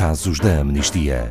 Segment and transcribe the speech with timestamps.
[0.00, 1.30] Casos da Amnistia.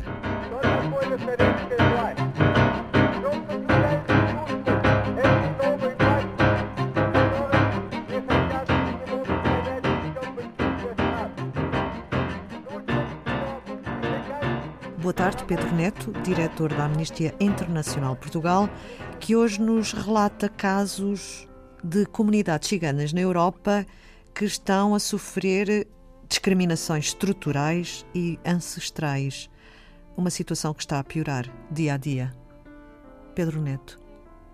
[14.98, 18.70] Boa tarde, Pedro Neto, diretor da Amnistia Internacional Portugal,
[19.18, 21.48] que hoje nos relata casos
[21.82, 23.84] de comunidades ciganas na Europa
[24.32, 25.88] que estão a sofrer
[26.30, 29.50] discriminações estruturais e ancestrais.
[30.16, 32.32] Uma situação que está a piorar dia a dia.
[33.34, 33.98] Pedro Neto.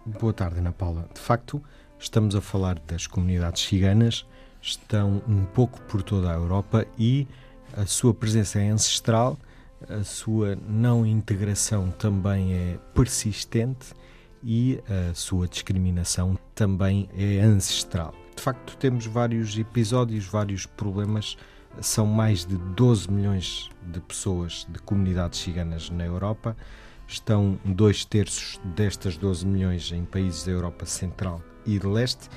[0.06, 1.06] Boa tarde, Ana Paula.
[1.12, 1.62] De facto,
[1.98, 4.26] estamos a falar das comunidades ciganas,
[4.60, 7.28] estão um pouco por toda a Europa e
[7.76, 9.38] a sua presença é ancestral,
[9.86, 13.88] a sua não integração também é persistente
[14.42, 14.80] e
[15.10, 18.14] a sua discriminação também é ancestral.
[18.34, 21.36] De facto, temos vários episódios, vários problemas.
[21.80, 26.56] São mais de 12 milhões de pessoas de comunidades ciganas na Europa.
[27.06, 32.28] Estão dois terços destas 12 milhões em países da Europa Central e de Leste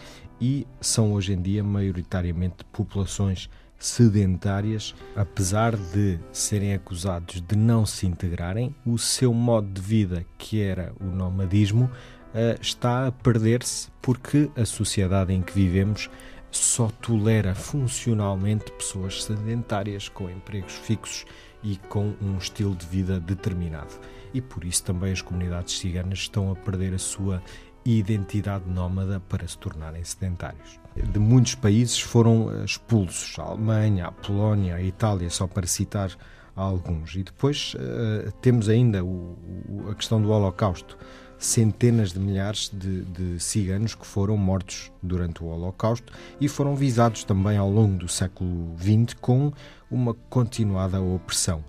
[0.42, 8.06] e são hoje em dia maioritariamente populações sedentárias, apesar de serem acusados de não se
[8.06, 11.90] integrarem, o seu modo de vida, que era o nomadismo,
[12.34, 16.10] eh, está a perder-se porque a sociedade em que vivemos
[16.52, 21.26] só tolera funcionalmente pessoas sedentárias com empregos fixos
[21.64, 24.00] e com um estilo de vida determinado.
[24.34, 27.42] E por isso também as comunidades ciganas estão a perder a sua
[27.86, 30.80] identidade nómada para se tornarem sedentários.
[30.96, 36.16] De muitos países foram eh, expulsos, a Alemanha, a Polónia, a Itália, só para citar
[36.56, 37.16] alguns.
[37.16, 40.98] E depois uh, temos ainda o, o, a questão do Holocausto.
[41.40, 47.24] Centenas de milhares de, de ciganos que foram mortos durante o Holocausto e foram visados
[47.24, 49.54] também ao longo do século XX com
[49.90, 51.64] uma continuada opressão,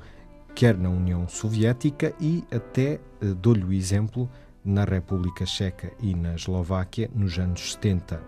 [0.57, 4.29] quer na União Soviética e até, uh, dou-lhe o exemplo,
[4.65, 8.21] na República Checa e na Eslováquia, nos anos 70 uh,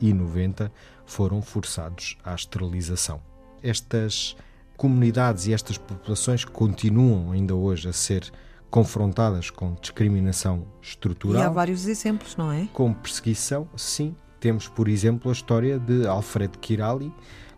[0.00, 0.70] e 90,
[1.06, 3.20] foram forçados à esterilização.
[3.62, 4.36] Estas
[4.76, 8.32] comunidades e estas populações continuam ainda hoje a ser
[8.72, 11.42] confrontadas com discriminação estrutural.
[11.42, 12.66] E há vários exemplos, não é?
[12.72, 14.16] Com perseguição, sim.
[14.40, 17.12] Temos, por exemplo, a história de Alfred Kirali,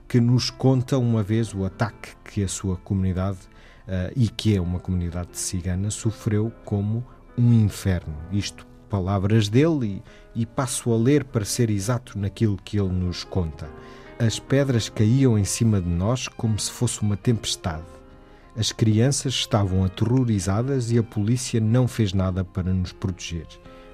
[0.08, 3.38] que nos conta uma vez o ataque que a sua comunidade,
[3.86, 7.06] uh, e que é uma comunidade cigana, sofreu como
[7.38, 8.16] um inferno.
[8.32, 10.02] Isto, palavras dele,
[10.34, 13.70] e, e passo a ler para ser exato naquilo que ele nos conta.
[14.18, 17.93] As pedras caíam em cima de nós como se fosse uma tempestade.
[18.56, 23.46] As crianças estavam aterrorizadas e a polícia não fez nada para nos proteger.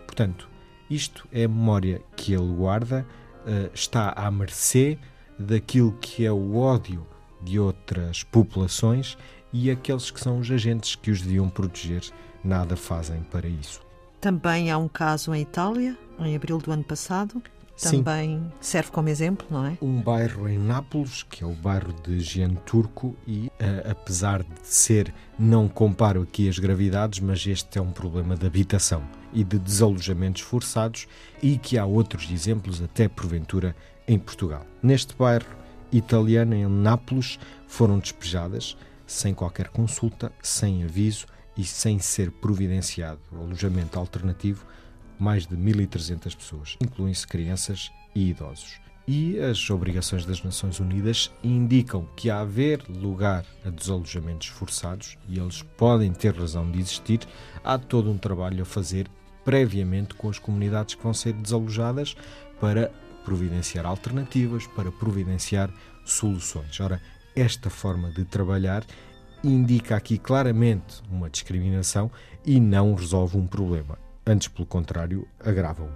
[0.07, 0.49] Portanto,
[0.91, 3.07] isto é a memória que ele guarda,
[3.47, 4.99] uh, está à mercê
[5.39, 7.07] daquilo que é o ódio
[7.41, 9.17] de outras populações
[9.53, 12.03] e aqueles que são os agentes que os deviam proteger
[12.45, 13.81] nada fazem para isso.
[14.21, 17.43] Também há um caso em Itália, em abril do ano passado.
[17.81, 18.53] Também Sim.
[18.61, 19.79] serve como exemplo, não é?
[19.81, 24.49] Um bairro em Nápoles, que é o bairro de Gian Turco, e uh, apesar de
[24.63, 29.03] ser, não comparo aqui as gravidades, mas este é um problema de habitação
[29.33, 31.07] e de desalojamentos forçados,
[31.43, 33.75] e que há outros exemplos, até porventura,
[34.07, 34.67] em Portugal.
[34.83, 35.57] Neste bairro
[35.93, 38.77] italiano, em Nápoles, foram despejadas,
[39.07, 41.27] sem qualquer consulta, sem aviso,
[41.57, 44.65] e sem ser providenciado alojamento alternativo,
[45.21, 48.81] mais de 1.300 pessoas, incluem-se crianças e idosos.
[49.07, 55.39] E as obrigações das Nações Unidas indicam que, a haver lugar a desalojamentos forçados, e
[55.39, 57.21] eles podem ter razão de existir,
[57.65, 59.09] há todo um trabalho a fazer
[59.45, 62.15] previamente com as comunidades que vão ser desalojadas
[62.61, 62.93] para
[63.25, 65.73] providenciar alternativas, para providenciar
[66.05, 66.79] soluções.
[66.79, 67.01] Ora,
[67.35, 68.85] esta forma de trabalhar
[69.43, 72.11] indica aqui claramente uma discriminação
[72.45, 73.99] e não resolve um problema.
[74.31, 75.89] Antes, pelo contrário, agrava-o.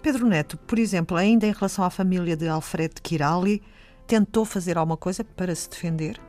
[0.00, 3.60] Pedro Neto, por exemplo, ainda em relação à família de Alfred Kirali,
[4.06, 6.20] tentou fazer alguma coisa para se defender?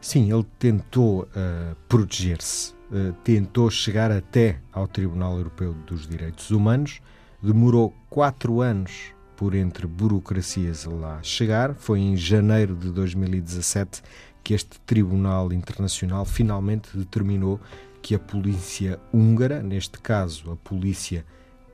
[0.00, 7.00] Sim, ele tentou uh, proteger-se, uh, tentou chegar até ao Tribunal Europeu dos Direitos Humanos,
[7.42, 14.00] demorou quatro anos por entre burocracias lá chegar, foi em janeiro de 2017
[14.44, 17.60] que este Tribunal Internacional finalmente determinou
[18.02, 21.24] que a polícia húngara, neste caso a polícia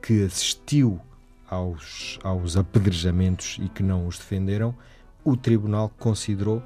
[0.03, 1.01] que assistiu
[1.49, 4.75] aos, aos apedrejamentos e que não os defenderam,
[5.25, 6.63] o tribunal considerou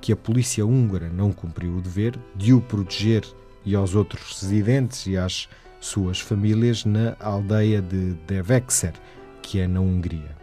[0.00, 3.22] que a polícia húngara não cumpriu o dever de o proteger
[3.64, 5.48] e aos outros residentes e às
[5.78, 8.94] suas famílias na aldeia de Devexer,
[9.42, 10.36] que é na Hungria.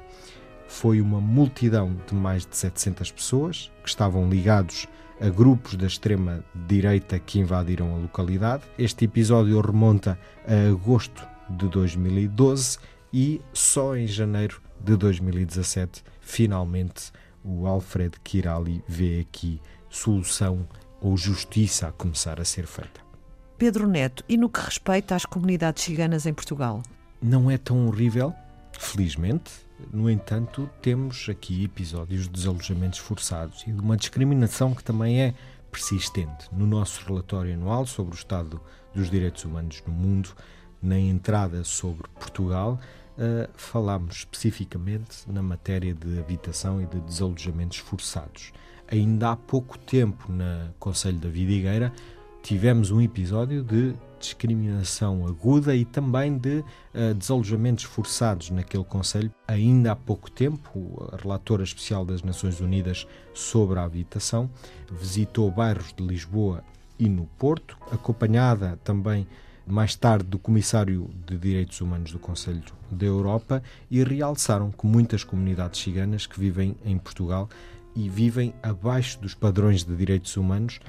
[0.68, 4.88] foi uma multidão de mais de 700 pessoas que estavam ligados
[5.19, 8.63] a grupos da extrema-direita que invadiram a localidade.
[8.77, 10.18] Este episódio remonta
[10.48, 12.77] a agosto de 2012
[13.13, 17.12] e só em janeiro de 2017, finalmente,
[17.44, 20.68] o Alfred Kirali vê aqui solução
[21.01, 23.01] ou justiça a começar a ser feita.
[23.57, 26.81] Pedro Neto, e no que respeita às comunidades ciganas em Portugal?
[27.22, 28.33] Não é tão horrível,
[28.72, 29.51] felizmente.
[29.92, 35.34] No entanto, temos aqui episódios de desalojamentos forçados e de uma discriminação que também é
[35.72, 36.50] persistente.
[36.52, 38.60] No nosso relatório anual sobre o estado
[38.94, 40.30] dos direitos humanos no mundo,
[40.81, 42.80] na entrada sobre Portugal,
[43.18, 48.52] uh, falámos especificamente na matéria de habitação e de desalojamentos forçados.
[48.88, 51.94] Ainda há pouco tempo, na Conselho da Vidigueira,
[52.42, 59.31] tivemos um episódio de discriminação aguda e também de uh, desalojamentos forçados naquele Conselho.
[59.48, 64.50] Ainda há pouco tempo, a relatora especial das Nações Unidas sobre a habitação
[64.92, 66.63] visitou bairros de Lisboa
[67.00, 69.25] e no Porto, acompanhada também
[69.66, 75.24] mais tarde do Comissário de Direitos Humanos do Conselho da Europa, e realçaram que muitas
[75.24, 77.48] comunidades ciganas que vivem em Portugal
[77.95, 80.80] e vivem abaixo dos padrões de direitos humanos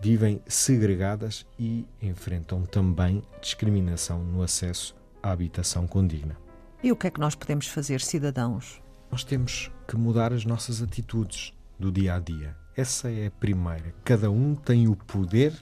[0.00, 6.36] vivem segregadas e enfrentam também discriminação no acesso à habitação condigna.
[6.82, 8.80] E o que é que nós podemos fazer, cidadãos?
[9.10, 12.56] Nós temos que mudar as nossas atitudes do dia a dia.
[12.76, 13.94] Essa é a primeira.
[14.04, 15.52] Cada um tem o poder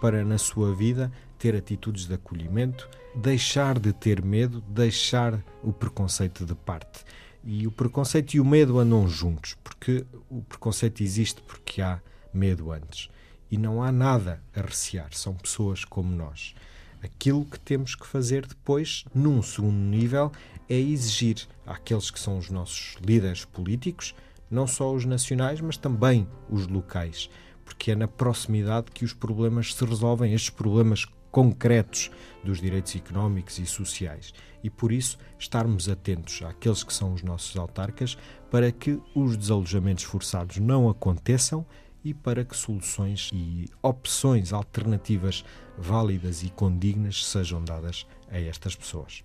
[0.00, 6.44] para, na sua vida, ter atitudes de acolhimento, deixar de ter medo, deixar o preconceito
[6.44, 7.04] de parte.
[7.42, 12.00] E o preconceito e o medo andam juntos, porque o preconceito existe porque há
[12.32, 13.08] medo antes.
[13.50, 16.54] E não há nada a recear, são pessoas como nós.
[17.02, 20.30] Aquilo que temos que fazer depois, num segundo nível,
[20.68, 24.14] é exigir àqueles que são os nossos líderes políticos,
[24.50, 27.30] não só os nacionais, mas também os locais,
[27.64, 32.10] porque é na proximidade que os problemas se resolvem, estes problemas concretos
[32.44, 34.34] dos direitos económicos e sociais.
[34.62, 38.18] E por isso estarmos atentos àqueles que são os nossos autarcas
[38.50, 41.64] para que os desalojamentos forçados não aconteçam
[42.04, 45.44] e para que soluções e opções alternativas
[45.76, 49.24] válidas e condignas sejam dadas a estas pessoas.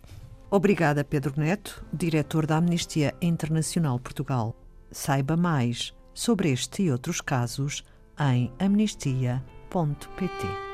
[0.50, 4.56] Obrigada, Pedro Neto, diretor da Amnistia Internacional Portugal.
[4.92, 7.83] Saiba mais sobre este e outros casos
[8.19, 10.65] em amnistia.pt.